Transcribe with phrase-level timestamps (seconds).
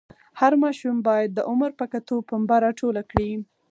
[0.39, 3.31] هر ماشوم باید د عمر په کتو پنبه راټوله کړي.